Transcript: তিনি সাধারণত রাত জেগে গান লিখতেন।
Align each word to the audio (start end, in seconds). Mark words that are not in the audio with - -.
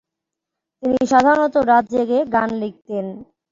তিনি 0.83 0.99
সাধারণত 1.11 1.55
রাত 1.69 1.85
জেগে 1.93 2.19
গান 2.33 2.49
লিখতেন। 2.61 3.05